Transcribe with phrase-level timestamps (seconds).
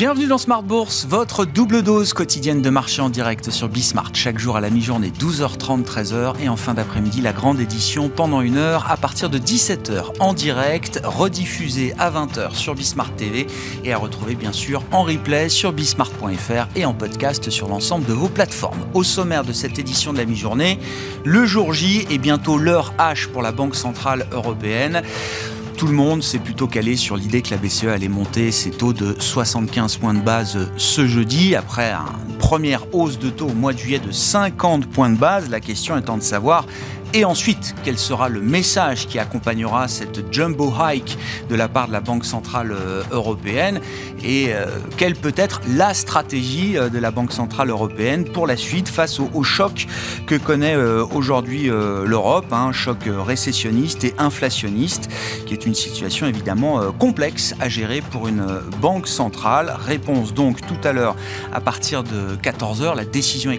[0.00, 4.12] Bienvenue dans Smart Bourse, votre double dose quotidienne de marché en direct sur Bismart.
[4.14, 6.36] Chaque jour à la mi-journée, 12h30, 13h.
[6.40, 10.32] Et en fin d'après-midi, la grande édition pendant une heure à partir de 17h en
[10.32, 13.46] direct, rediffusée à 20h sur Bismart TV
[13.84, 18.14] et à retrouver bien sûr en replay sur bismart.fr et en podcast sur l'ensemble de
[18.14, 18.80] vos plateformes.
[18.94, 20.78] Au sommaire de cette édition de la mi-journée,
[21.26, 25.02] le jour J est bientôt l'heure H pour la Banque Centrale Européenne.
[25.80, 28.92] Tout le monde s'est plutôt calé sur l'idée que la BCE allait monter ses taux
[28.92, 31.90] de 75 points de base ce jeudi, après
[32.28, 35.48] une première hausse de taux au mois de juillet de 50 points de base.
[35.48, 36.66] La question étant de savoir
[37.12, 41.92] et ensuite, quel sera le message qui accompagnera cette jumbo hike de la part de
[41.92, 43.80] la Banque Centrale euh, Européenne
[44.22, 48.56] Et euh, quelle peut être la stratégie euh, de la Banque Centrale Européenne pour la
[48.56, 49.88] suite face au, choc
[50.26, 55.10] que connaît aujourd'hui l'Europe, un hein, choc récessionniste et inflationniste,
[55.46, 58.46] qui est une situation évidemment complexe à gérer pour une
[58.80, 59.74] banque centrale.
[59.86, 61.16] Réponse donc tout à l'heure
[61.52, 62.94] à partir de 14h.
[62.94, 63.58] La décision est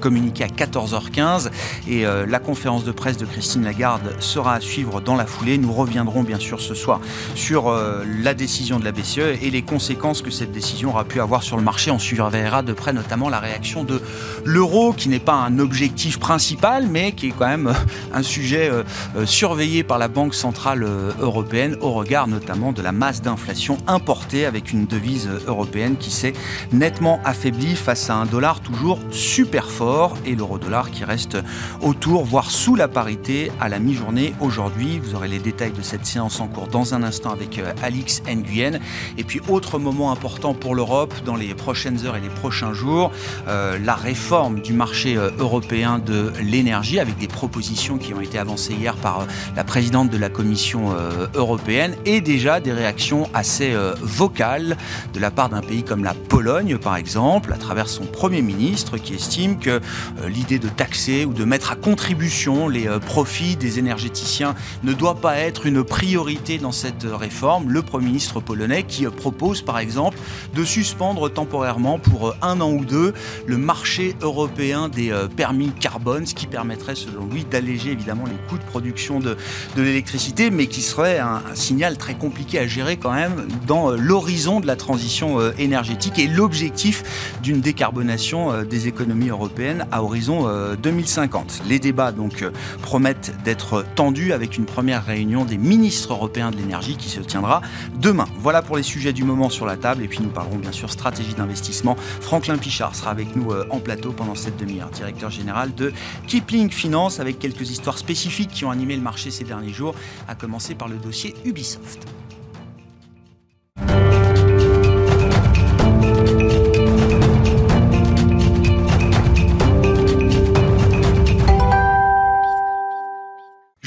[0.00, 1.50] communiquée à 14h15
[1.88, 5.58] et la conférence de presse de Christine Lagarde sera à suivre dans la foulée.
[5.58, 7.00] Nous reviendrons bien sûr ce soir
[7.34, 11.20] sur euh, la décision de la BCE et les conséquences que cette décision aura pu
[11.20, 11.90] avoir sur le marché.
[11.90, 14.00] On surveillera de près notamment la réaction de
[14.44, 17.74] l'euro, qui n'est pas un objectif principal, mais qui est quand même euh,
[18.14, 20.86] un sujet euh, surveillé par la Banque Centrale
[21.20, 26.32] Européenne au regard notamment de la masse d'inflation importée avec une devise européenne qui s'est
[26.72, 31.36] nettement affaiblie face à un dollar toujours super fort et l'euro-dollar qui reste
[31.82, 35.00] autour, voire sous la parité à la mi-journée aujourd'hui.
[35.00, 38.22] Vous aurez les détails de cette séance en cours dans un instant avec euh, Alix
[38.24, 38.78] Nguyen.
[39.18, 43.10] Et puis autre moment important pour l'Europe dans les prochaines heures et les prochains jours,
[43.48, 48.38] euh, la réforme du marché euh, européen de l'énergie avec des propositions qui ont été
[48.38, 50.94] avancées hier par la présidente de la Commission
[51.34, 54.76] européenne et déjà des réactions assez vocales
[55.14, 58.98] de la part d'un pays comme la Pologne par exemple, à travers son Premier ministre
[58.98, 59.80] qui estime que
[60.28, 65.14] l'idée de taxer ou de mettre à contribution les euh, profits des énergéticiens ne doit
[65.14, 67.70] pas être une priorité dans cette réforme.
[67.70, 70.18] Le Premier ministre polonais qui euh, propose par exemple
[70.54, 73.14] de suspendre temporairement pour euh, un an ou deux
[73.46, 78.58] le marché européen des permis carbone, ce qui permettrait selon lui d'alléger évidemment les coûts
[78.58, 79.36] de production de,
[79.76, 84.60] de l'électricité, mais qui serait un, signal très compliqué à gérer quand même dans l'horizon
[84.60, 90.48] de la transition énergétique et l'objectif d'une décarbonation des économies européennes à horizon
[90.82, 91.62] 2050.
[91.68, 92.41] Les débats donc
[92.80, 97.62] promettent d'être tendus avec une première réunion des ministres européens de l'énergie qui se tiendra
[98.00, 98.26] demain.
[98.38, 100.90] Voilà pour les sujets du moment sur la table et puis nous parlerons bien sûr
[100.90, 101.96] stratégie d'investissement.
[102.20, 105.92] Franklin Pichard sera avec nous euh, en plateau pendant cette demi-heure, directeur général de
[106.26, 109.94] Kipling Finance avec quelques histoires spécifiques qui ont animé le marché ces derniers jours,
[110.28, 112.06] à commencer par le dossier Ubisoft.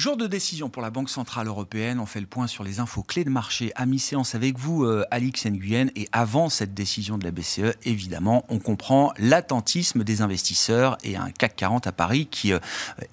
[0.05, 1.99] Jour de décision pour la Banque Centrale Européenne.
[1.99, 5.03] On fait le point sur les infos clés de marché à mi-séance avec vous, euh,
[5.09, 5.87] Alix Nguyen.
[5.95, 11.31] Et avant cette décision de la BCE, évidemment, on comprend l'attentisme des investisseurs et un
[11.31, 12.59] CAC 40 à Paris qui euh,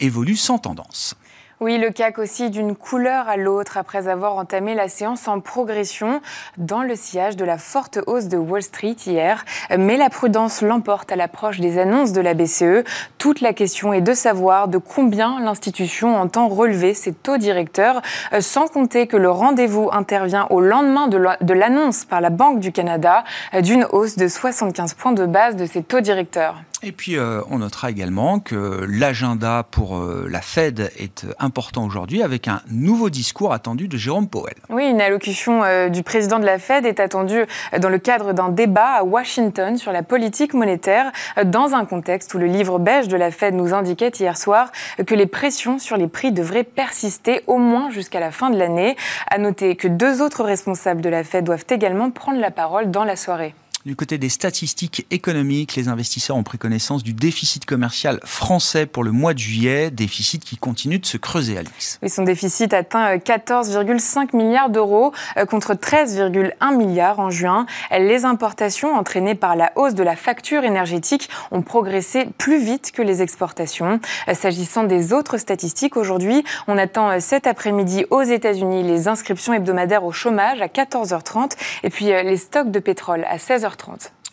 [0.01, 1.17] évolue sans tendance.
[1.65, 6.21] Oui, le CAC aussi d'une couleur à l'autre après avoir entamé la séance en progression
[6.59, 9.45] dans le sillage de la forte hausse de Wall Street hier.
[9.79, 12.83] Mais la prudence l'emporte à l'approche des annonces de la BCE.
[13.17, 18.03] Toute la question est de savoir de combien l'institution entend relever ses taux directeurs,
[18.41, 23.23] sans compter que le rendez-vous intervient au lendemain de l'annonce par la Banque du Canada
[23.61, 26.57] d'une hausse de 75 points de base de ses taux directeurs.
[26.85, 32.25] Et puis, euh, on notera également que l'agenda pour euh, la Fed est important aujourd'hui
[32.25, 34.57] avec un nouveau discours attendu de Jérôme Powell.
[34.69, 37.45] Oui, une allocution euh, du président de la Fed est attendue
[37.79, 41.13] dans le cadre d'un débat à Washington sur la politique monétaire,
[41.45, 44.73] dans un contexte où le livre beige de la Fed nous indiquait hier soir
[45.07, 48.97] que les pressions sur les prix devraient persister au moins jusqu'à la fin de l'année.
[49.29, 53.05] À noter que deux autres responsables de la Fed doivent également prendre la parole dans
[53.05, 53.55] la soirée.
[53.85, 59.03] Du côté des statistiques économiques, les investisseurs ont pris connaissance du déficit commercial français pour
[59.03, 61.99] le mois de juillet, déficit qui continue de se creuser, Alix.
[62.01, 67.67] Oui, son déficit atteint 14,5 euh, milliards d'euros euh, contre 13,1 milliards en juin.
[67.91, 73.03] Les importations entraînées par la hausse de la facture énergétique ont progressé plus vite que
[73.03, 73.99] les exportations.
[74.29, 80.05] Euh, s'agissant des autres statistiques, aujourd'hui, on attend cet après-midi aux États-Unis les inscriptions hebdomadaires
[80.05, 83.72] au chômage à 14h30 et puis les stocks de pétrole à 16h30.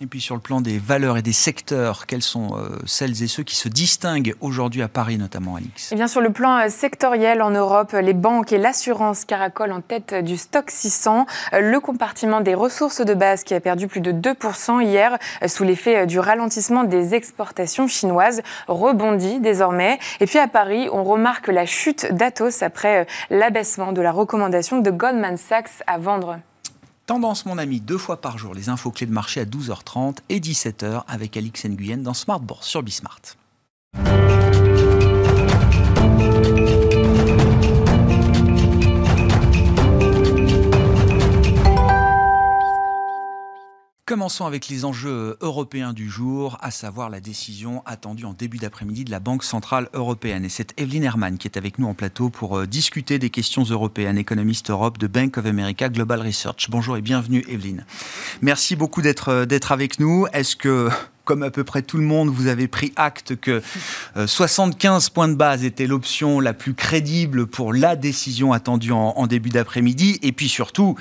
[0.01, 3.27] Et puis sur le plan des valeurs et des secteurs, quels sont euh, celles et
[3.27, 5.89] ceux qui se distinguent aujourd'hui à Paris notamment, Alix?
[5.91, 9.81] Eh bien sur le plan euh, sectoriel en Europe, les banques et l'assurance caracolent en
[9.81, 11.25] tête du stock 600.
[11.51, 15.65] Euh, le compartiment des ressources de base qui a perdu plus de 2% hier sous
[15.65, 19.99] l'effet du ralentissement des exportations chinoises rebondit désormais.
[20.21, 24.91] Et puis à Paris, on remarque la chute d'Atos après l'abaissement de la recommandation de
[24.91, 26.39] Goldman Sachs à vendre.
[27.09, 30.39] Tendance, mon ami, deux fois par jour, les infos clés de marché à 12h30 et
[30.39, 33.19] 17h avec Alix Nguyen dans Smart sur Bismart.
[44.29, 49.03] Commençons avec les enjeux européens du jour, à savoir la décision attendue en début d'après-midi
[49.03, 50.45] de la Banque Centrale Européenne.
[50.45, 53.63] Et c'est Evelyne Herman qui est avec nous en plateau pour euh, discuter des questions
[53.63, 56.69] européennes, économiste Europe de Bank of America Global Research.
[56.69, 57.87] Bonjour et bienvenue Evelyne.
[58.43, 60.27] Merci beaucoup d'être euh, avec nous.
[60.31, 60.89] Est-ce que
[61.25, 63.61] comme à peu près tout le monde, vous avez pris acte que
[64.25, 69.13] 75 euh, points de base était l'option la plus crédible pour la décision attendue en,
[69.15, 70.17] en début d'après-midi?
[70.23, 70.95] Et puis surtout,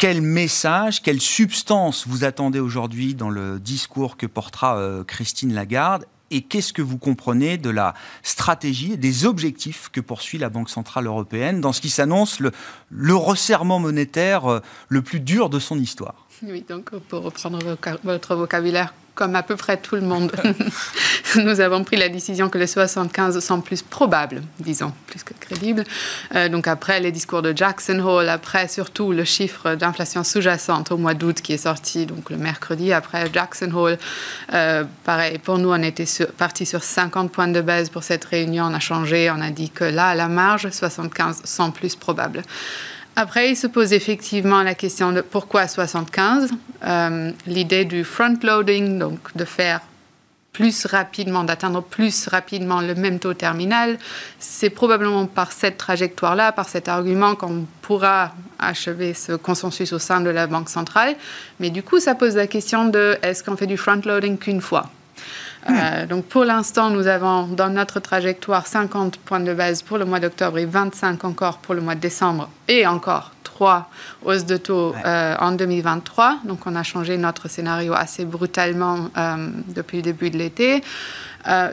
[0.00, 6.06] quel message, quelle substance vous attendez aujourd'hui dans le discours que portera euh, Christine Lagarde
[6.30, 7.92] et qu'est-ce que vous comprenez de la
[8.22, 12.50] stratégie et des objectifs que poursuit la Banque Centrale Européenne dans ce qui s'annonce le,
[12.88, 16.26] le resserrement monétaire euh, le plus dur de son histoire?
[16.42, 17.58] Oui, donc pour reprendre
[18.02, 20.32] votre vocabulaire comme à peu près tout le monde,
[21.36, 25.84] nous avons pris la décision que les 75 sont plus probables, disons, plus que crédibles.
[26.34, 30.96] Euh, donc après les discours de Jackson Hole, après surtout le chiffre d'inflation sous-jacente au
[30.96, 33.98] mois d'août qui est sorti donc le mercredi après Jackson Hole,
[34.54, 36.06] euh, pareil, pour nous on était
[36.38, 39.68] parti sur 50 points de base pour cette réunion, on a changé, on a dit
[39.68, 42.40] que là à la marge 75 sont plus probables.
[43.16, 46.50] Après, il se pose effectivement la question de pourquoi 75
[46.84, 49.80] euh, L'idée du front-loading, donc de faire
[50.52, 53.98] plus rapidement, d'atteindre plus rapidement le même taux terminal,
[54.38, 60.20] c'est probablement par cette trajectoire-là, par cet argument qu'on pourra achever ce consensus au sein
[60.20, 61.14] de la Banque centrale.
[61.60, 64.90] Mais du coup, ça pose la question de est-ce qu'on fait du front-loading qu'une fois?
[65.68, 70.04] Euh, donc pour l'instant, nous avons dans notre trajectoire 50 points de base pour le
[70.04, 73.90] mois d'octobre et 25 encore pour le mois de décembre et encore 3
[74.24, 76.38] hausses de taux euh, en 2023.
[76.44, 80.82] Donc on a changé notre scénario assez brutalement euh, depuis le début de l'été.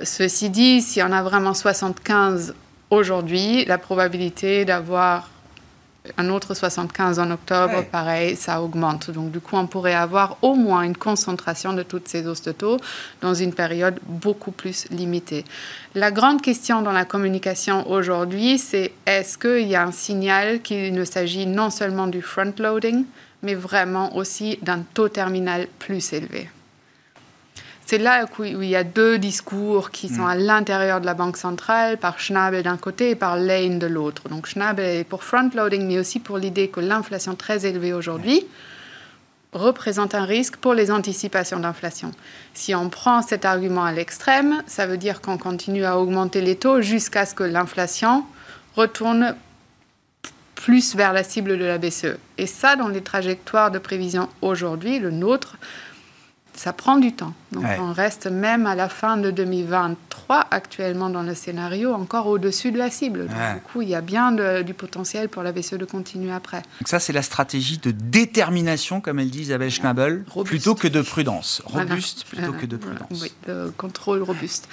[0.04, 2.54] ceci dit, si on a vraiment 75
[2.90, 5.30] aujourd'hui, la probabilité d'avoir
[6.18, 9.12] un autre 75 en octobre, pareil, ça augmente.
[9.12, 12.52] Donc du coup, on pourrait avoir au moins une concentration de toutes ces hausses de
[12.52, 12.78] taux
[13.22, 15.46] dans une période beaucoup plus limitée.
[15.96, 20.94] La grande question dans la communication aujourd'hui, c'est est-ce qu'il y a un signal qu'il
[20.94, 23.06] ne s'agit non seulement du front-loading,
[23.44, 26.50] mais vraiment aussi d'un taux terminal plus élevé?
[27.88, 30.30] C'est là où il y a deux discours qui sont mm.
[30.30, 34.28] à l'intérieur de la Banque centrale, par Schnabel d'un côté et par Lane de l'autre.
[34.28, 38.46] Donc Schnabel est pour front-loading, mais aussi pour l'idée que l'inflation très élevée aujourd'hui
[39.54, 42.12] représente un risque pour les anticipations d'inflation.
[42.54, 46.58] Si on prend cet argument à l'extrême, ça veut dire qu'on continue à augmenter les
[46.58, 48.26] taux jusqu'à ce que l'inflation
[48.76, 49.34] retourne
[50.56, 52.18] plus vers la cible de la BCE.
[52.38, 55.56] Et ça, dans les trajectoires de prévision aujourd'hui, le nôtre,
[56.58, 57.34] ça prend du temps.
[57.52, 62.72] Donc on reste même à la fin de 2023 actuellement dans le scénario encore au-dessus
[62.72, 63.28] de la cible.
[63.28, 64.32] du coup, il y a bien
[64.64, 66.58] du potentiel pour la BCE de continuer après.
[66.80, 71.02] Donc ça, c'est la stratégie de détermination, comme elle dit Isabelle Schnabel, plutôt que de
[71.02, 71.62] prudence.
[71.66, 73.22] Robuste plutôt que de prudence.
[73.22, 74.68] Oui, de contrôle robuste.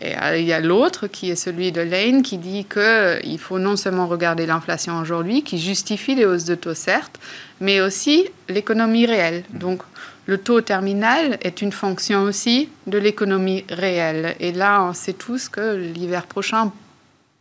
[0.00, 3.38] Et euh, il y a l'autre qui est celui de Lane qui dit qu'il euh,
[3.38, 7.18] faut non seulement regarder l'inflation aujourd'hui, qui justifie les hausses de taux certes,
[7.60, 9.44] mais aussi l'économie réelle.
[9.50, 9.82] Donc
[10.26, 14.36] le taux terminal est une fonction aussi de l'économie réelle.
[14.40, 16.72] Et là, on sait tous que l'hiver prochain,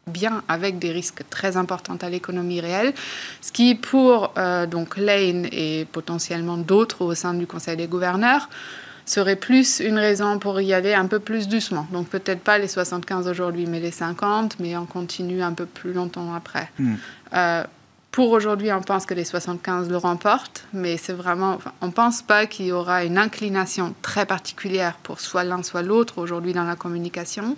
[0.07, 2.93] bien avec des risques très importants à l'économie réelle,
[3.41, 8.49] ce qui pour euh, donc Lane et potentiellement d'autres au sein du Conseil des gouverneurs
[9.05, 11.87] serait plus une raison pour y aller un peu plus doucement.
[11.91, 15.93] Donc peut-être pas les 75 aujourd'hui, mais les 50, mais on continue un peu plus
[15.93, 16.69] longtemps après.
[16.77, 16.95] Hmm.
[17.33, 17.63] Euh,
[18.19, 22.21] pour aujourd'hui, on pense que les 75 le remportent, mais c'est vraiment, on ne pense
[22.21, 26.65] pas qu'il y aura une inclination très particulière pour soit l'un, soit l'autre aujourd'hui dans
[26.65, 27.55] la communication.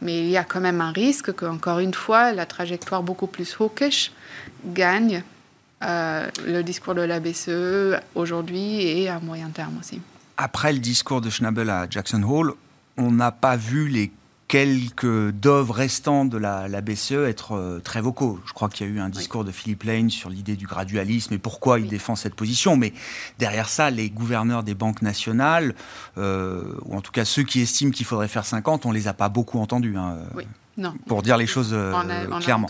[0.00, 3.54] Mais il y a quand même un risque qu'encore une fois, la trajectoire beaucoup plus
[3.60, 4.10] hawkish
[4.64, 5.22] gagne
[5.84, 10.00] euh, le discours de la BCE aujourd'hui et à moyen terme aussi.
[10.38, 12.54] Après le discours de Schnabel à Jackson Hole,
[12.96, 14.10] on n'a pas vu les
[14.50, 18.40] quelques doves restants de la, BCE être euh, très vocaux.
[18.46, 21.32] Je crois qu'il y a eu un discours de Philippe Lane sur l'idée du gradualisme
[21.34, 22.76] et pourquoi il défend cette position.
[22.76, 22.92] Mais
[23.38, 25.76] derrière ça, les gouverneurs des banques nationales,
[26.18, 29.14] euh, ou en tout cas ceux qui estiment qu'il faudrait faire 50, on les a
[29.14, 29.96] pas beaucoup entendus.
[29.96, 30.18] Hein.
[30.34, 30.48] Oui.
[30.80, 30.94] Non.
[31.06, 31.92] Pour dire les choses euh,
[32.40, 32.66] clairement.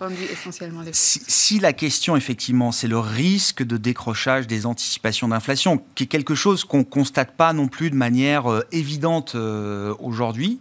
[0.91, 6.35] si, la question, effectivement, c'est le risque de décrochage des anticipations d'inflation, qui est quelque
[6.35, 10.59] chose qu'on ne constate pas non plus de manière euh, évidente euh, aujourd'hui,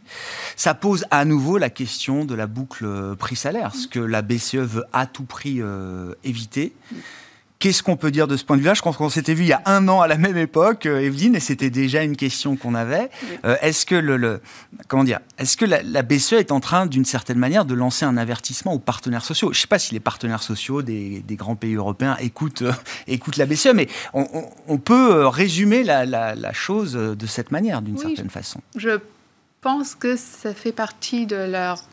[0.56, 4.86] ça pose à nouveau la question de la boucle prix-salaire, ce que la BCE veut
[4.94, 5.60] à tout prix
[6.24, 6.74] éviter.
[7.60, 8.74] Qu'est-ce qu'on peut dire de ce point de vue-là?
[8.74, 11.02] Je pense qu'on s'était vu il y a un an à la même époque, euh,
[11.02, 13.10] Evelyne, et c'était déjà une question qu'on avait.
[13.44, 14.40] Euh, est-ce que le,
[14.88, 18.16] comment dire Est-ce que la, BCE est en train, d'une certaine manière, de lancer un
[18.16, 19.52] avertissement aux partenaires sociaux?
[19.52, 22.72] Je ne sais pas si les partenaires sociaux des, grands pays européens écoutent, euh,
[23.08, 28.62] écoutent la BCE, mais on, peut résumer la, chose de cette manière, d'une certaine façon.
[28.78, 29.00] Je
[29.60, 31.84] pense que ça fait partie de leur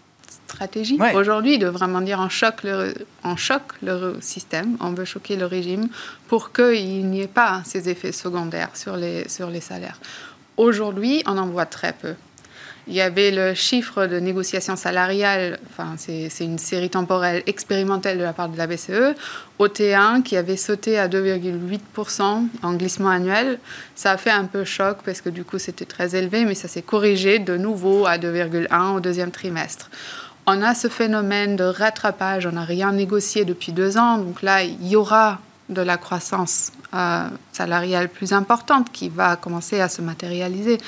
[0.47, 5.37] stratégie aujourd'hui de vraiment dire en choc le, en choc le système, on veut choquer
[5.37, 5.89] le régime
[6.29, 9.99] pour qu'il n'y ait pas ces effets secondaires sur les, sur les salaires.
[10.57, 12.15] Aujourd'hui, on en voit très peu.
[12.89, 18.23] Il y avait le chiffre de négociation salariale, enfin, c'est une série temporelle expérimentale de
[18.23, 19.17] la part de la BCE,
[19.59, 23.59] au T1 qui avait sauté à 2,8% en glissement annuel.
[23.97, 26.69] Ça a fait un peu choc parce que du coup c'était très élevé, mais ça
[26.69, 29.91] s'est corrigé de nouveau à 2,1 au deuxième trimestre
[30.47, 34.63] on a ce phénomène de rattrapage, on n'a rien négocié depuis deux ans, donc là,
[34.63, 40.01] il y aura de la croissance euh, salariale plus importante qui va commencer à se
[40.01, 40.79] matérialiser.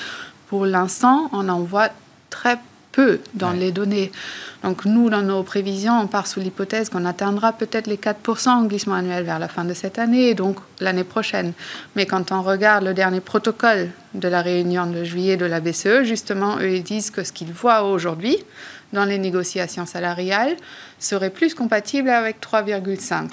[0.47, 1.89] Pour l'instant, on en voit
[2.29, 2.57] très
[2.93, 4.11] peu dans les données.
[4.63, 8.63] Donc nous, dans nos prévisions, on part sous l'hypothèse qu'on atteindra peut-être les 4% en
[8.65, 11.53] glissement annuel vers la fin de cette année et donc l'année prochaine.
[11.95, 16.03] Mais quand on regarde le dernier protocole de la réunion de juillet de la BCE,
[16.03, 18.37] justement, eux, ils disent que ce qu'ils voient aujourd'hui,
[18.93, 20.55] dans les négociations salariales
[20.99, 23.29] serait plus compatible avec 3,5.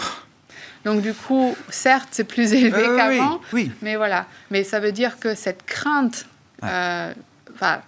[0.84, 4.26] Donc du coup, certes, c'est plus élevé qu'avant, oui, mais voilà.
[4.50, 6.26] Mais ça veut dire que cette crainte,
[6.62, 7.12] euh,
[7.54, 7.80] enfin,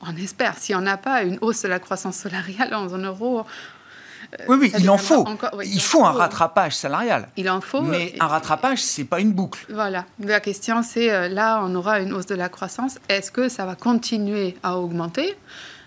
[0.00, 3.44] on espère, si on n'a pas une hausse de la croissance salariale en zone euro,
[4.32, 5.24] euh, oui, oui, il en faut.
[5.64, 7.28] il, faut, un rattrapage salarial.
[7.36, 7.82] Il en faut.
[7.82, 9.66] Mais un rattrapage, c'est pas une boucle.
[9.70, 10.04] Voilà.
[10.20, 12.98] La question, c'est euh, là, on aura une hausse de la croissance.
[13.08, 15.36] Est-ce que ça va continuer à augmenter?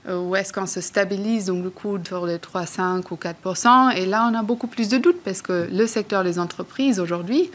[0.08, 3.96] Euh, ou est-ce qu'on se stabilise donc le coût sur les 3, 5 ou 4%
[3.96, 7.52] Et là, on a beaucoup plus de doutes parce que le secteur des entreprises aujourd'hui,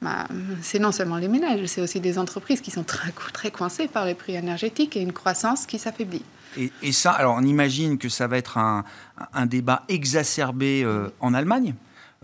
[0.00, 0.26] bah,
[0.62, 4.04] c'est non seulement les ménages, c'est aussi des entreprises qui sont très, très coincées par
[4.04, 6.24] les prix énergétiques et une croissance qui s'affaiblit.
[6.56, 8.84] Et, ça, alors on imagine que ça va être un,
[9.46, 11.74] débat exacerbé euh, en Allemagne?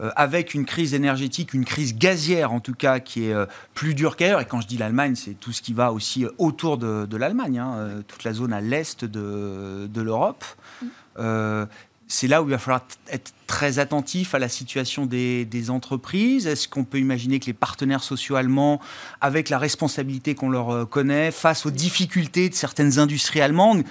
[0.01, 3.95] Euh, avec une crise énergétique, une crise gazière en tout cas, qui est euh, plus
[3.95, 4.41] dure qu'ailleurs.
[4.41, 7.61] Et quand je dis l'Allemagne, c'est tout ce qui va aussi euh, autour de, l'Allemagne,
[7.61, 10.45] hein, toute la zone à l'est de, de l'Europe.
[10.83, 11.67] Mm.
[12.09, 16.69] c'est là où il va falloir être très attentif à la situation des, entreprises Est-ce
[16.69, 18.81] qu'on peut imaginer que les partenaires sociaux allemands,
[19.21, 23.83] avec la responsabilité qu'on leur euh, connaît, face aux difficultés de certaines industries allemandes,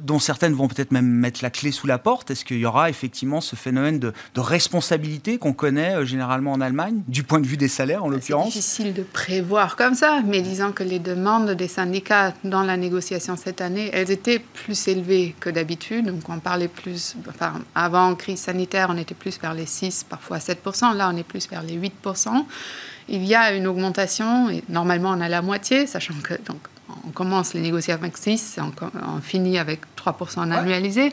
[0.00, 2.90] dont certaines vont peut-être même mettre la clé sous la porte, est-ce qu'il y aura
[2.90, 7.56] effectivement ce phénomène de, responsabilité qu'on connaît euh, généralement en Allemagne, du point de vue
[7.56, 8.52] des salaires en l'occurrence?
[8.52, 12.76] C'est difficile de prévoir comme ça, mais disons que les demandes des syndicats dans la
[12.76, 16.06] négociation cette année, elles étaient plus élevées que d'habitude.
[16.06, 20.38] Donc on parlait plus, enfin, avant crise sanitaire, on était plus vers les 6, parfois
[20.38, 20.96] 7%.
[20.96, 22.44] Là, on est plus vers les 8%.
[23.08, 26.58] Il y a une augmentation, et normalement, on a la moitié, sachant que donc,
[27.06, 28.72] on commence les négociations avec 6, on,
[29.16, 31.12] on finit avec 3% annualisé.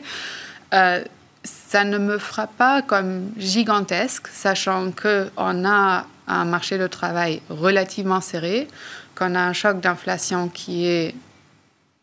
[0.74, 1.02] Euh,
[1.44, 8.20] ça ne me fera pas comme gigantesque, sachant qu'on a un marché de travail relativement
[8.20, 8.68] serré,
[9.14, 11.14] qu'on a un choc d'inflation qui est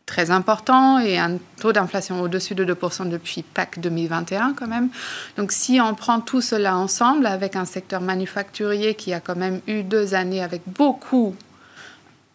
[0.06, 4.88] très important et un taux d'inflation au-dessus de 2% depuis PAC 2021 quand même.
[5.36, 9.60] Donc si on prend tout cela ensemble avec un secteur manufacturier qui a quand même
[9.66, 11.34] eu deux années avec beaucoup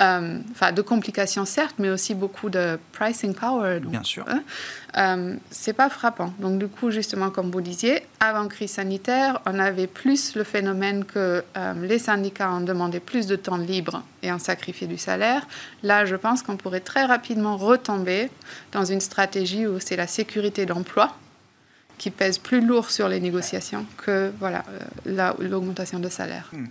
[0.02, 3.80] enfin, de complications certes, mais aussi beaucoup de pricing power.
[3.80, 4.26] Bien sûr.
[4.28, 4.34] Euh,
[4.98, 6.34] euh, c'est pas frappant.
[6.40, 11.06] Donc du coup, justement, comme vous disiez, avant crise sanitaire, on avait plus le phénomène
[11.06, 11.44] que
[11.82, 15.48] les syndicats ont demandé plus de temps libre et ont sacrifié du salaire.
[15.84, 18.30] Là, je pense qu'on pourrait très rapidement retomber
[18.72, 21.16] dans une stratégie où c'est la sécurité d'emploi
[21.98, 24.66] qui pèse plus lourd sur les négociations que voilà
[25.06, 26.50] l'augmentation de salaire.
[26.52, 26.66] Hmm.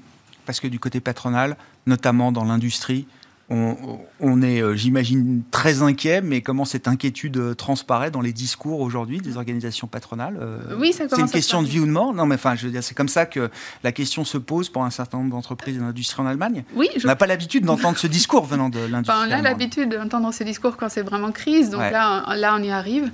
[0.44, 1.56] Parce que du côté patronal,
[1.86, 3.06] notamment dans l'industrie,
[3.50, 8.80] on, est, euh, j'imagine, très inquiet, mais comment cette inquiétude euh, transparaît dans les discours
[8.80, 12.14] aujourd'hui des organisations patronales euh, Oui, ça C'est une question de vie ou de mort?
[12.14, 13.50] Non, mais enfin, je veux dire, c'est comme ça que
[13.82, 16.62] la question se pose pour un certain nombre d'entreprises et d'industries en Allemagne.
[16.76, 19.18] Oui, On n'a pas l'habitude d'entendre ce discours venant de l'industrie.
[19.26, 22.70] on a l'habitude d'entendre ce discours quand c'est vraiment crise, donc là, là, on y
[22.70, 23.10] arrive.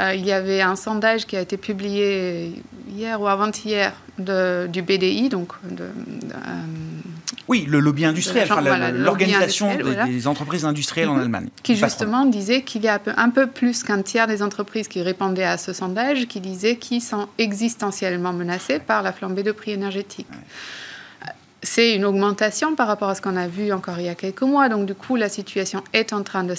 [0.00, 5.52] il y avait un sondage qui a été publié hier ou avant-hier du BDI, donc
[5.70, 5.84] de,
[7.48, 8.48] oui, le lobby industriel,
[8.94, 11.22] l'organisation des, entreprises industrielles en mhm.
[11.22, 11.48] Allemagne.
[11.62, 15.44] Qui justement disait qu'il y a un peu plus qu'un tiers des entreprises qui répondaient
[15.44, 20.26] à ce sondage qui disaient qu'ils sont existentiellement menacées par la flambée de prix énergétiques.
[21.62, 24.42] C'est une augmentation par rapport à ce qu'on a vu encore il y a quelques
[24.42, 24.68] mois.
[24.68, 26.54] Donc, du coup, la situation est en train de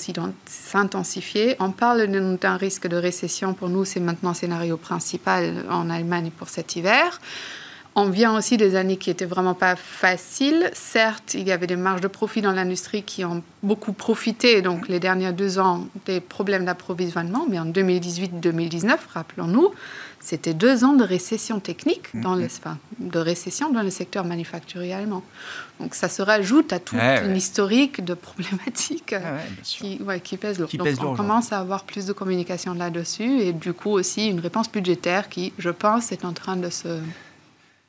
[0.45, 1.55] s'intensifier.
[1.59, 3.53] On parle d'un risque de récession.
[3.53, 7.21] Pour nous, c'est maintenant le scénario principal en Allemagne pour cet hiver.
[7.99, 10.69] On vient aussi des années qui étaient vraiment pas faciles.
[10.73, 14.87] Certes, il y avait des marges de profit dans l'industrie qui ont beaucoup profité, donc
[14.87, 17.47] les derniers deux ans, des problèmes d'approvisionnement.
[17.49, 19.71] Mais en 2018-2019, rappelons-nous,
[20.19, 24.93] c'était deux ans de récession technique, dans le, enfin, de récession dans le secteur manufacturier
[24.93, 25.23] allemand.
[25.79, 29.15] Donc ça se rajoute à toute une historique de problématiques
[29.63, 30.69] qui, qui pèsent lourd.
[30.71, 34.71] donc on commence à avoir plus de communication là-dessus et du coup aussi une réponse
[34.71, 36.99] budgétaire qui, je pense, est en train de se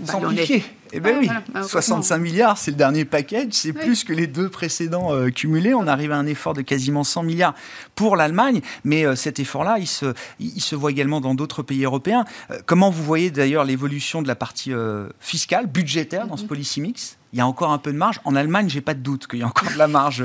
[0.04, 0.64] Simplifié.
[0.92, 1.28] Eh bien oui,
[1.60, 5.74] 65 milliards, c'est le dernier package, c'est plus que les deux précédents euh, cumulés.
[5.74, 7.54] On arrive à un effort de quasiment 100 milliards
[7.96, 11.84] pour l'Allemagne, mais euh, cet effort-là, il se, il se voit également dans d'autres pays
[11.84, 12.24] européens.
[12.50, 14.72] Euh, comment vous voyez d'ailleurs l'évolution de la partie
[15.20, 16.48] fiscale, budgétaire dans ce mhm.
[16.48, 17.16] policy mix?
[17.32, 18.20] Il y a encore un peu de marge.
[18.24, 20.24] En Allemagne, j'ai pas de doute qu'il y a encore de la marge,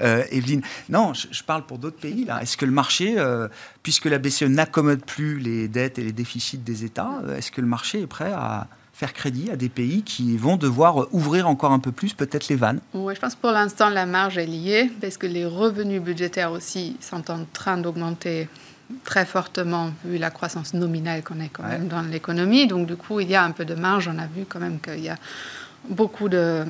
[0.00, 0.62] Evelyne.
[0.88, 2.24] Non, je, je, parle pour d'autres pays.
[2.24, 3.14] Là, est-ce que le marché,
[3.82, 7.68] puisque la BCE n'accommode plus les dettes et les déficits des États, est-ce que le
[7.68, 8.66] marché est prêt à
[9.02, 12.54] faire crédit à des pays qui vont devoir ouvrir encore un peu plus peut-être les
[12.54, 16.00] vannes Oui, je pense que pour l'instant la marge est liée parce que les revenus
[16.00, 18.48] budgétaires aussi sont en train d'augmenter
[19.02, 22.68] très fortement vu la croissance nominale qu'on a quand même dans l'économie.
[22.68, 24.06] Donc du coup, il y a un peu de marge.
[24.06, 25.16] On a vu quand même qu'il y a
[25.88, 26.64] beaucoup de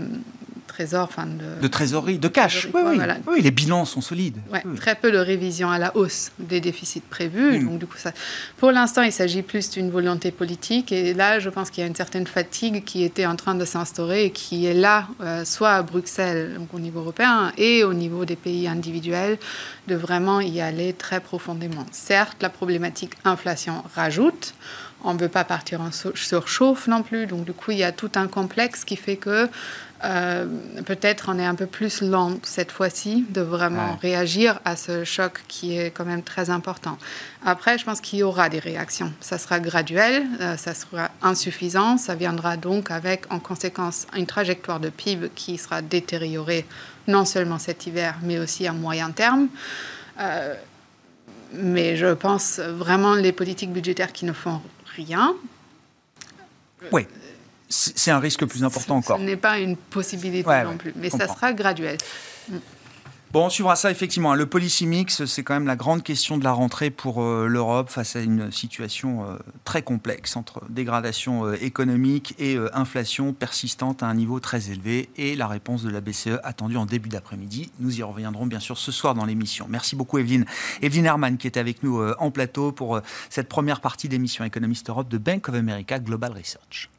[0.66, 1.26] trésor, enfin
[1.60, 2.68] de, trésorerie, de cash.
[2.74, 2.98] oui, oui.
[3.26, 4.38] oui, les bilans sont solides.
[4.76, 7.58] Très peu de révisions à la hausse des déficits prévus.
[7.58, 7.68] Hmm.
[7.68, 8.12] Donc du coup, ça,
[8.56, 10.92] pour l'instant, il s'agit plus d'une volonté politique.
[10.92, 13.64] Et là, je pense qu'il y a une certaine fatigue qui était en train de
[13.64, 17.94] s'instaurer et qui est là, euh, soit à Bruxelles, donc au niveau européen, et au
[17.94, 19.38] niveau des pays individuels,
[19.88, 21.86] de vraiment y aller très profondément.
[21.90, 24.54] Certes, la problématique inflation rajoute
[25.04, 27.26] on ne veut pas partir en surchauffe non plus.
[27.26, 29.48] Donc, du coup, il y a tout un complexe qui fait que
[30.04, 30.46] euh,
[30.84, 35.44] peut-être on est un peu plus lent cette fois-ci de vraiment réagir à ce choc
[35.46, 36.98] qui est quand même très important.
[37.44, 39.12] Après, je pense qu'il y aura des réactions.
[39.20, 41.98] Ça sera graduel, euh, ça sera insuffisant.
[41.98, 46.66] Ça viendra donc avec en conséquence une trajectoire de PIB qui sera détériorée
[47.06, 49.48] non seulement cet hiver, mais aussi à moyen terme.
[50.20, 50.54] Euh,
[51.54, 54.60] mais je pense vraiment les politiques budgétaires qui ne font
[54.96, 55.34] rien.
[56.90, 57.06] Oui
[57.72, 59.18] c'est un risque plus important encore.
[59.18, 61.98] Ce n'est pas une possibilité non plus, mais ça sera graduel.
[62.48, 62.56] Mm.
[63.32, 64.34] Bon, on suivra ça effectivement.
[64.34, 67.88] Le policy mix, c'est quand même la grande question de la rentrée pour euh, l'Europe
[67.88, 74.06] face à une situation euh, très complexe entre dégradation euh, économique et inflation persistante à
[74.06, 77.72] un niveau très élevé et la réponse de la BCE attendue en début d'après-midi.
[77.80, 79.64] Nous y reviendrons bien sûr ce soir dans l'émission.
[79.66, 80.44] Merci beaucoup Evelyne.
[80.82, 85.08] Evelyne Herman qui est avec nous en plateau pour cette première partie d'émission Économiste Europe
[85.08, 86.90] de Bank of America Global Research.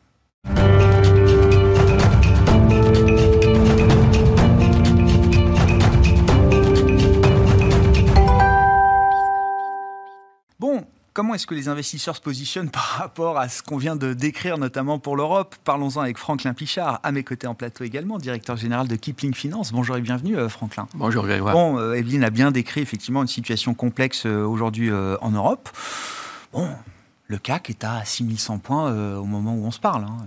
[10.64, 14.14] Bon, comment est-ce que les investisseurs se positionnent par rapport à ce qu'on vient de
[14.14, 15.56] décrire, notamment pour l'Europe?
[15.66, 19.74] Parlons-en avec Franklin Pichard, à mes côtés en plateau également, directeur général de Kipling Finance.
[19.74, 20.88] Bonjour et bienvenue, euh, Franklin.
[20.96, 21.54] Bonjour, Grégoire.
[21.54, 25.70] Bon, euh, Evelyne a bien décrit effectivement une situation complexe euh, aujourd'hui en Europe.
[26.54, 26.70] Bon,
[27.28, 30.04] le CAC est à 6100 points euh, au moment où on se parle.
[30.04, 30.18] Hein.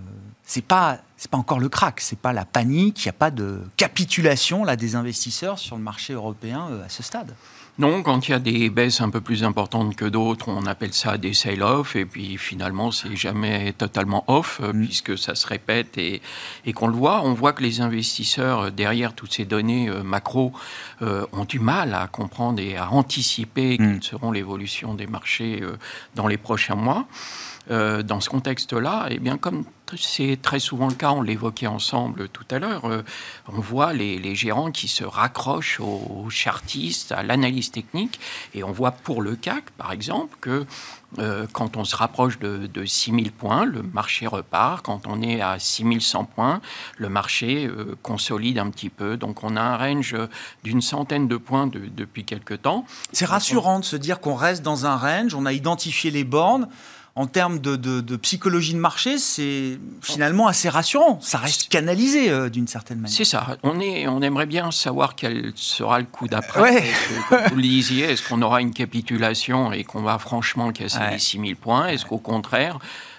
[0.43, 1.01] C'est pas
[1.33, 4.95] encore le crack, c'est pas la panique, il n'y a pas de capitulation là des
[4.95, 7.35] investisseurs sur le marché européen euh, à ce stade.
[7.79, 10.95] Non, quand il y a des baisses un peu plus importantes que d'autres, on appelle
[10.95, 14.87] ça des sell-off, et puis finalement, c'est jamais totalement off, euh, mm.
[14.87, 16.23] puisque ça se répète et,
[16.65, 17.21] et qu'on le voit.
[17.23, 20.53] On voit que les investisseurs, euh, derrière toutes ces données euh, macro,
[21.03, 23.77] ont du mal à comprendre et à anticiper mm.
[23.77, 25.63] quelles seront l'évolution des marchés
[26.15, 27.07] dans les prochains mois.
[27.69, 29.65] Dans ce contexte-là, eh bien, comme
[29.97, 32.83] c'est très souvent le cas, on l'évoquait ensemble tout à l'heure,
[33.49, 38.19] on voit les, gérants qui se raccrochent aux chartistes, à l'analyse technique,
[38.55, 40.67] et on voit pour le CAC, par exemple, que
[41.19, 44.85] euh, quand on se rapproche de, de 6000 points, le marché repart.
[44.85, 46.61] Quand on est à 6100 points,
[46.99, 49.17] le marché euh, consolide un petit peu.
[49.17, 50.17] Donc on a un range
[50.65, 52.85] d'une centaine de points depuis quelques temps.
[53.13, 56.69] C'est rassurant de se dire qu'on reste dans un range, on a identifié les bornes
[57.17, 61.19] en termes de, psychologie de marché, c'est finalement assez rassurant.
[61.23, 63.17] Ça reste canalisé euh, d'une certaine manière.
[63.17, 63.57] C'est ça.
[63.63, 66.85] On, est, on aimerait bien savoir quel sera le coup d'après.
[67.31, 71.19] Comme vous le disiez, est-ce qu'on aura une capitulation et qu'on va franchement casser les
[71.19, 71.87] 6000 points?
[71.87, 72.79] Est-ce qu'au contraire,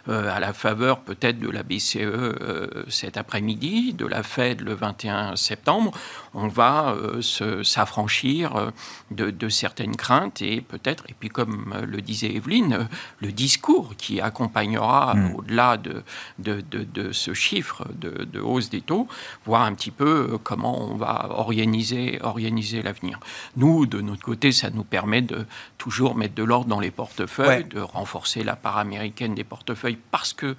[0.09, 4.73] euh, à la faveur peut-être de la BCE euh, cet après-midi, de la Fed le
[4.73, 5.91] 21 septembre,
[6.33, 7.21] on va euh,
[7.63, 8.71] s'affranchir
[9.11, 12.87] de, certaines craintes et peut-être, et puis comme le disait Evelyne,
[13.19, 15.35] le discours qui accompagnera hmm.
[15.35, 16.03] au-delà de,
[16.39, 19.07] de, ce chiffre de, hausse des taux,
[19.45, 23.19] voir un petit peu comment on va organiser, organiser l'avenir.
[23.57, 25.45] Nous, de notre côté, ça nous permet de
[25.77, 30.33] toujours mettre de l'ordre dans les portefeuilles, de renforcer la part américaine des portefeuilles parce
[30.33, 30.55] que,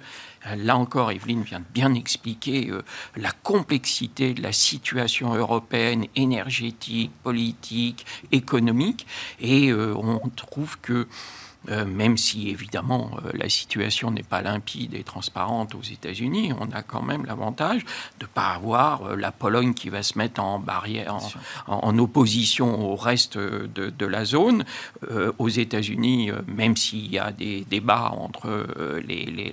[0.47, 2.83] euh, là encore, Evelyne vient de bien expliquer euh,
[3.15, 9.07] la complexité de la situation européenne, énergétique, politique, économique,
[9.39, 11.07] et euh, on trouve que
[11.67, 16.71] euh, même si évidemment euh, la situation n'est pas limpide et transparente aux États-Unis, on
[16.71, 17.83] a quand même l'avantage
[18.19, 21.17] de ne pas avoir euh, la Pologne qui va se mettre en barrière,
[21.67, 24.63] en, opposition au reste de, la zone.
[25.37, 28.67] aux États-Unis, même s'il y a des débats entre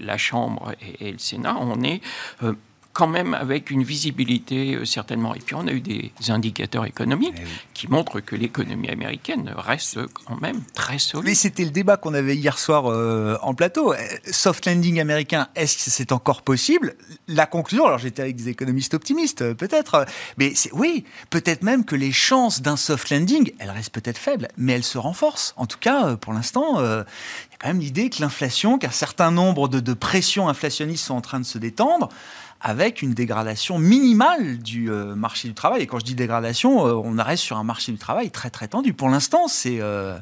[0.00, 2.00] la Chambre et, et, le Sénat, on est
[2.96, 5.34] quand même avec une visibilité euh, certainement.
[5.34, 9.98] Et puis on a eu des indicateurs économiques eh qui montrent que l'économie américaine reste
[10.24, 11.26] quand même très solide.
[11.26, 13.92] Mais c'était le débat qu'on avait hier soir euh, en plateau.
[13.92, 13.96] Euh,
[14.30, 16.94] soft landing américain, est-ce que c'est encore possible?
[17.28, 20.06] La conclusion, alors j'étais avec des économistes optimistes peut-être,
[20.38, 24.72] mais oui, peut-être même que les chances d'un soft landing, elles restent peut-être faibles, mais
[24.72, 25.52] elles se renforcent.
[25.58, 29.68] En tout cas, pour l'instant, y a quand même l'idée que l'inflation, qu'un certain nombre
[29.68, 32.08] de, de pressions inflationnistes sont en train de se détendre
[32.60, 35.82] avec une dégradation minimale du euh, marché du travail.
[35.82, 38.68] Et quand je dis dégradation, euh, on reste sur un marché du travail très très
[38.68, 38.92] tendu.
[38.92, 39.78] Pour l'instant, c'est...
[39.80, 40.18] Euh,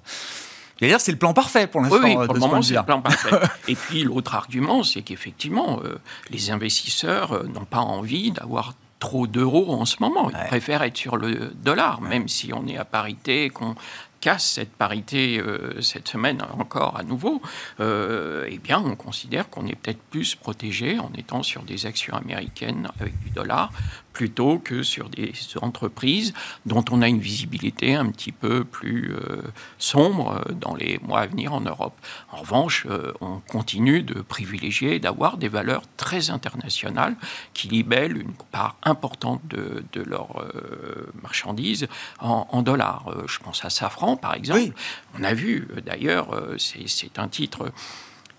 [0.81, 2.01] dire, c'est le plan parfait pour l'instant.
[2.03, 3.31] Oui, pour le moment, c'est le plan parfait.
[3.68, 5.81] Et puis, l'autre argument, c'est qu'effectivement,
[6.29, 10.31] les investisseurs n'ont pas envie d'avoir trop d'euros en ce moment.
[10.31, 13.77] Ils préfèrent être sur le dollar, même si on est à parité, qu'on
[14.25, 17.43] casse cette parité euh, cette semaine encore à nouveau,
[17.81, 22.17] euh, eh bien, on considère qu'on est peut-être plus protégé en étant sur des actions
[22.17, 23.71] américaines avec du dollar
[24.14, 26.33] plutôt que sur des entreprises
[26.64, 29.42] dont on a une visibilité un petit peu plus euh,
[29.77, 31.94] sombre dans les mois à venir en Europe.
[32.31, 37.16] En revanche, euh, on continue de privilégier d'avoir des valeurs très internationales
[37.55, 41.88] qui libellent une part importante de, de leurs euh, marchandises
[42.20, 43.12] en, dollars.
[43.27, 44.72] je pense à Safran, par exemple.
[45.18, 47.72] On a vu, d'ailleurs, c'est un titre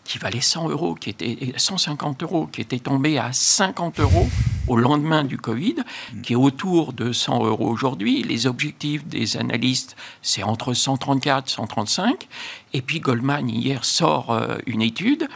[0.05, 4.29] qui valait 100 euros, qui était 150 euros, qui était tombé à 50 euros
[4.67, 5.75] au lendemain du Covid,
[6.23, 8.23] qui est autour de 100 euros aujourd'hui.
[8.23, 12.27] Les objectifs des analystes, c'est entre 134 et 135.
[12.73, 15.27] Et puis Goldman, hier, sort euh, une étude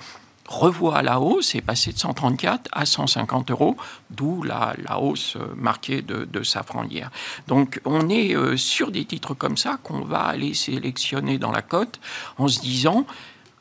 [0.49, 3.77] revoit la hausse et passé de 134 à 150 euros,
[4.09, 7.11] d'où la, hausse euh, marquée de, de Safran hier.
[7.47, 11.61] Donc on est euh, sur des titres comme ça qu'on va aller sélectionner dans la
[11.61, 11.99] cote
[12.39, 13.05] en se disant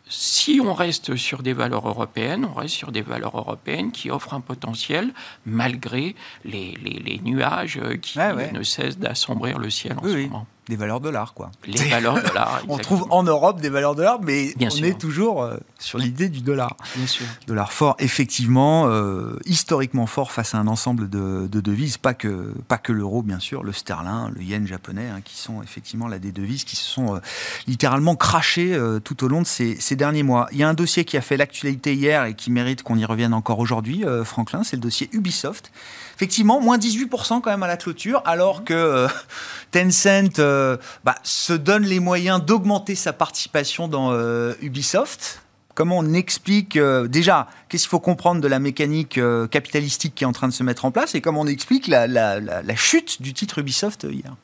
[0.08, 4.34] si on reste sur des valeurs européennes, on reste sur des valeurs européennes qui offrent
[4.34, 5.12] un potentiel
[5.46, 11.34] malgré les, nuages qui ne cessent d'assombrir le ciel en ce moment des valeurs dollars,
[11.34, 11.50] quoi.
[11.66, 12.62] Les valeurs dollars.
[12.68, 16.40] on trouve en Europe des valeurs dollars, mais on est toujours euh, sur l'idée du
[16.40, 16.76] dollar.
[16.96, 17.26] Bien sûr.
[17.46, 22.78] Dollar fort, effectivement, euh, historiquement fort face à un ensemble de, devises, pas que, pas
[22.78, 26.32] que l'euro, bien sûr, le sterling, le yen japonais, hein, qui sont effectivement là des
[26.32, 27.20] devises qui se sont euh,
[27.66, 30.48] littéralement crachées tout au long de ces, ces, derniers mois.
[30.52, 33.04] Il y a un dossier qui a fait l'actualité hier et qui mérite qu'on y
[33.04, 35.72] revienne encore aujourd'hui, Franklin, c'est le dossier Ubisoft.
[36.18, 39.06] Effectivement, moins 18% quand même à la clôture, alors que
[39.70, 45.42] Tencent euh, bah, se donne les moyens d'augmenter sa participation dans euh, Ubisoft.
[45.76, 49.20] Comment on explique euh, déjà qu'est-ce qu'il faut comprendre de la mécanique
[49.52, 52.40] capitalistique qui est en train de se mettre en place et comment on explique la,
[52.74, 54.34] chute du titre Ubisoft hier?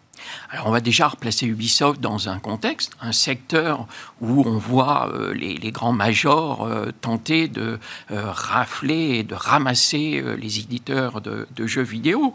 [0.50, 3.86] Alors on va déjà replacer Ubisoft dans un contexte, un secteur
[4.20, 7.78] où on voit euh, les, grands majors euh, tenter de
[8.10, 12.34] euh, rafler et de ramasser les éditeurs de, jeux vidéo.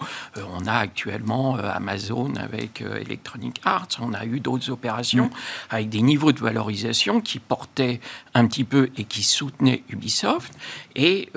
[0.57, 5.31] on a actuellement Amazon avec Electronic Arts, on a eu d'autres opérations mm.
[5.69, 7.99] avec des niveaux de valorisation qui portaient
[8.33, 10.53] un petit peu et qui soutenaient Ubisoft,
[10.95, 11.29] et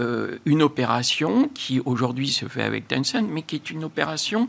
[0.47, 4.49] une opération qui aujourd'hui se fait avec Tencent, mais qui est une opération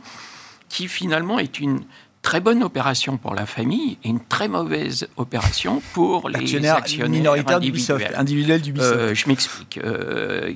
[0.74, 1.82] qui finalement est une
[2.24, 7.58] très bonne opération pour la famille et une très mauvaise opération pour les actionnaires minoritaires
[7.58, 8.16] individuels.
[8.16, 8.96] individuels d'Ubisoft.
[8.96, 9.78] Euh, je m'explique.
[9.78, 10.54] Euh,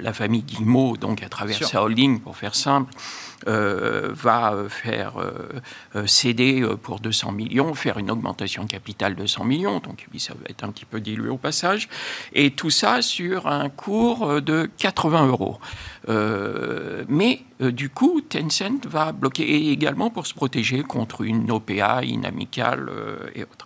[0.00, 6.06] la famille Guillemot, donc à travers sa holding, pour faire simple, euh, va faire euh,
[6.06, 10.40] céder pour 200 millions, faire une augmentation de capital de 100 millions, donc ça va
[10.48, 11.88] être un petit peu dilué au passage,
[12.32, 15.58] et tout ça sur un cours de 80 euros.
[16.08, 22.04] Euh, mais euh, du coup, Tencent va bloquer également pour se protéger contre une OPA
[22.04, 23.59] inamicale euh, et autres.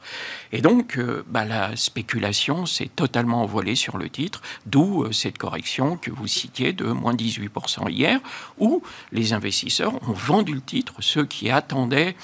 [0.53, 6.11] Et donc, bah, la spéculation s'est totalement envolée sur le titre, d'où cette correction que
[6.11, 8.21] vous citiez de moins 18% hier,
[8.59, 12.15] où les investisseurs ont vendu le titre, ceux qui attendaient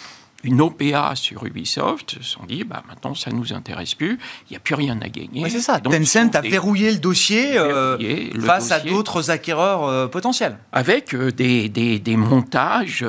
[0.43, 4.53] une OPA sur Ubisoft se sont dit bah, maintenant ça ne nous intéresse plus, il
[4.53, 5.49] n'y a plus rien à gagner.
[5.51, 7.99] c'est ça, Tencent a verrouillé le dossier euh,
[8.41, 10.59] face à d'autres acquéreurs euh, potentiels.
[10.73, 13.05] Avec euh, des, des, des, montages,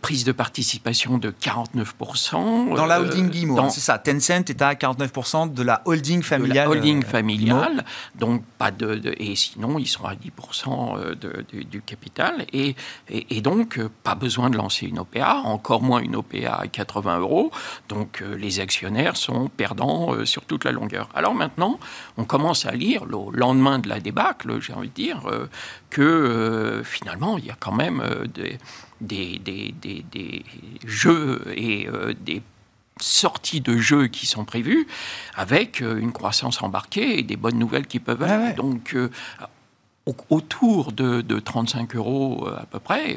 [0.00, 2.74] prise de participation de 49%.
[2.74, 6.56] Dans la holding Guimau, hein, c'est ça, Tencent est à 49% de la holding familiale.
[6.56, 7.84] la holding familiale,
[8.18, 12.76] donc pas de, et sinon ils sont à 10% de, du capital, et,
[13.08, 17.50] et, et donc pas besoin de lancer une OPA, encore moins une OPA 80 euros.
[17.88, 21.08] Donc euh, les actionnaires sont perdants euh, sur toute la longueur.
[21.14, 21.80] Alors maintenant,
[22.18, 25.46] on commence à lire, le lendemain de la débâcle, j'ai envie de dire, euh,
[25.90, 28.02] que finalement, il y a quand même
[28.34, 28.58] des,
[29.00, 30.44] des, des, des,
[30.84, 31.88] jeux et
[32.20, 32.42] des
[33.00, 34.86] sorties de jeux qui sont prévues
[35.34, 38.54] avec une croissance embarquée et des bonnes nouvelles qui peuvent aller.
[38.54, 38.96] Donc,
[40.28, 43.16] autour de, de, 35 euros à peu près,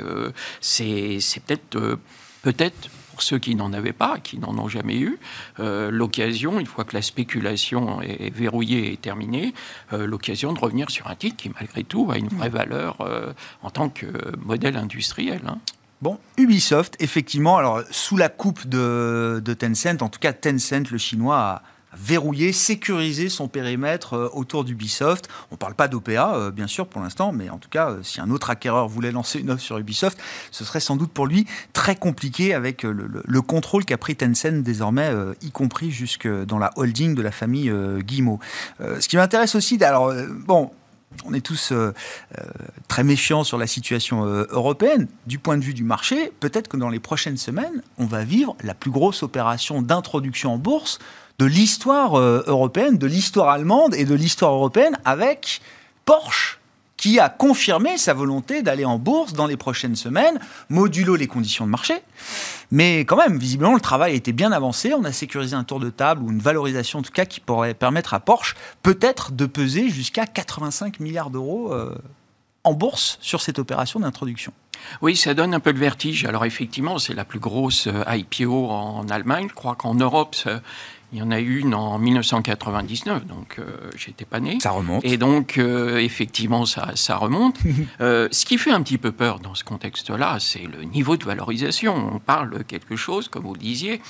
[0.61, 1.99] c'est peut-être
[2.41, 2.89] peut-être
[3.21, 5.19] ceux qui n'en avaient pas, qui n'en ont jamais eu,
[5.59, 9.53] euh, l'occasion, une fois que la spéculation est verrouillée et terminée,
[9.93, 13.33] euh, l'occasion de revenir sur un titre qui, malgré tout, a une vraie valeur euh,
[13.63, 15.41] en tant que modèle industriel.
[15.47, 15.59] Hein.
[16.01, 20.97] Bon, Ubisoft, effectivement, alors sous la coupe de, de Tencent, en tout cas Tencent, le
[20.97, 21.61] chinois, a
[21.93, 25.27] verrouiller, sécuriser son périmètre euh, autour d'Ubisoft.
[25.51, 28.03] On ne parle pas d'OPA, euh, bien sûr, pour l'instant, mais en tout cas, euh,
[28.03, 30.19] si un autre acquéreur voulait lancer une offre sur Ubisoft,
[30.51, 35.11] ce serait sans doute pour lui très compliqué avec le, contrôle qu'a pris Tencent désormais,
[35.41, 38.39] y compris jusque dans la holding de la famille Guillemot.
[38.79, 40.13] ce qui m'intéresse aussi, alors,
[40.45, 40.71] bon,
[41.25, 41.73] on est tous
[42.87, 45.07] très méfiants sur la situation européenne.
[45.25, 48.55] Du point de vue du marché, peut-être que dans les prochaines semaines, on va vivre
[48.63, 50.99] la plus grosse opération d'introduction en bourse
[51.39, 55.61] de l'histoire euh, européenne, de l'histoire allemande et de l'histoire européenne avec
[56.05, 56.59] Porsche
[56.97, 61.65] qui a confirmé sa volonté d'aller en bourse dans les prochaines semaines, modulo les conditions
[61.65, 61.93] de marché.
[62.71, 64.93] Mais quand même, visiblement, le travail a été bien avancé.
[64.93, 67.73] On a sécurisé un tour de table ou une valorisation, en tout cas, qui pourrait
[67.73, 71.95] permettre à Porsche peut-être de peser jusqu'à 85 milliards d'euros euh,
[72.65, 74.51] en bourse sur cette opération d'introduction.
[75.01, 76.25] Oui, ça donne un peu de vertige.
[76.25, 79.47] Alors effectivement, c'est la plus grosse euh, IPO en Allemagne.
[79.49, 80.35] Je crois qu'en Europe,
[81.11, 84.59] il y en a une en 1999, donc euh, j'étais pas né.
[84.61, 85.03] Ça remonte.
[85.03, 87.57] Et donc, euh, effectivement, ça, ça remonte.
[88.01, 91.25] Euh, ce qui fait un petit peu peur dans ce contexte-là, c'est le niveau de
[91.25, 92.13] valorisation.
[92.13, 94.01] On parle de quelque chose, comme vous le disiez,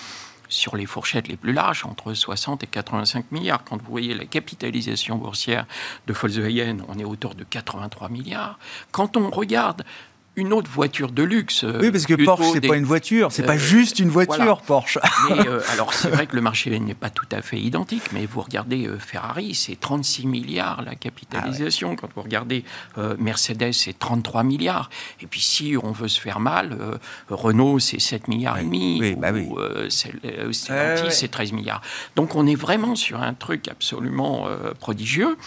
[0.48, 3.64] sur les fourchettes les plus larges, entre 60 et 85 milliards.
[3.64, 5.66] Quand vous voyez la capitalisation boursière
[6.08, 8.60] de Volkswagen, on est autour de 83 milliards.
[8.92, 9.84] Quand on regarde
[10.36, 11.66] une autre voiture de luxe.
[11.82, 14.98] Oui, parce que Porsche, c'est pas une voiture, c'est pas euh, juste une voiture, Porsche.
[15.30, 18.26] Mais, euh, alors, c'est vrai que le marché n'est pas tout à fait identique, mais
[18.26, 21.92] vous regardez euh, Ferrari, c'est 36 milliards la capitalisation.
[21.94, 22.64] Ah Quand vous regardez
[23.18, 24.90] Mercedes, c'est 33 milliards.
[25.22, 26.78] Et puis, si on veut se faire mal,
[27.30, 28.98] Renault, c'est 7 milliards et demi.
[29.00, 29.48] Oui, bah oui.
[29.90, 31.82] C'est 13 milliards.
[32.16, 34.48] Donc, on est vraiment sur un truc absolument
[34.80, 35.38] prodigieux.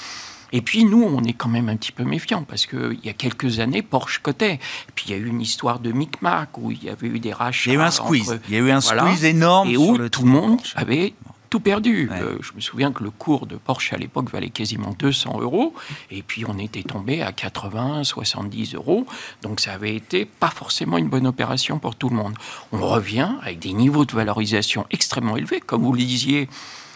[0.52, 3.12] Et puis nous, on est quand même un petit peu méfiants parce qu'il y a
[3.12, 4.54] quelques années, Porsche cotait.
[4.54, 7.18] Et puis il y a eu une histoire de micmac où il y avait eu
[7.18, 7.70] des rachats.
[7.70, 8.40] Il y a eu un squeeze.
[8.48, 9.68] il y a eu un squeeze énorme.
[9.70, 11.14] Et où tout le monde avait
[11.52, 12.08] tout perdu.
[12.10, 15.74] Euh, je me souviens que le cours de Porsche à l'époque valait quasiment 200 euros,
[16.10, 19.06] et puis on était tombé à 80, 70 euros.
[19.42, 22.32] Donc ça avait été pas forcément une bonne opération pour tout le monde.
[22.72, 26.48] On revient avec des niveaux de valorisation extrêmement élevés, comme vous le disiez.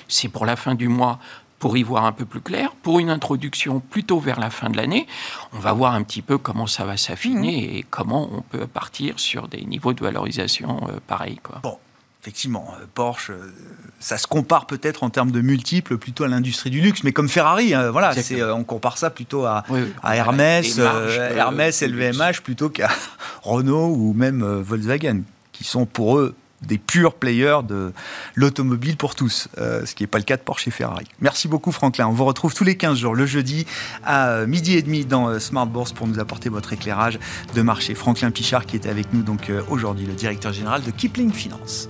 [0.09, 1.19] C'est pour la fin du mois
[1.59, 2.73] pour y voir un peu plus clair.
[2.83, 5.07] Pour une introduction plutôt vers la fin de l'année,
[5.53, 7.77] on va voir un petit peu comment ça va s'affiner mmh.
[7.77, 11.41] et comment on peut partir sur des niveaux de valorisation euh, pareils.
[11.43, 11.61] Quoi.
[11.63, 11.79] Bon,
[12.23, 13.53] effectivement, euh, Porsche, euh,
[14.01, 17.29] ça se compare peut-être en termes de multiples plutôt à l'industrie du luxe, mais comme
[17.29, 18.13] Ferrari, voilà,
[18.55, 19.65] on compare ça plutôt à,
[20.05, 22.91] Hermès, Hermès et le VMH plutôt qu'à
[23.43, 27.93] Renault ou même Volkswagen, qui sont pour eux des purs players de
[28.35, 31.07] l'automobile pour tous, euh, ce qui n'est pas le cas de Porsche et Ferrari.
[31.21, 32.09] Merci beaucoup Franklin.
[32.09, 33.67] On vous retrouve tous les 15 jours, le jeudi,
[34.05, 37.19] à midi et demi dans euh, Smart Bourse pour nous apporter votre éclairage
[37.55, 37.95] de marché.
[37.95, 41.89] Franklin Pichard qui était avec nous donc euh, aujourd'hui, le directeur général de Kipling Finance.